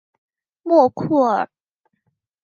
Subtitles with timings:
[0.63, 1.47] 莫库尔。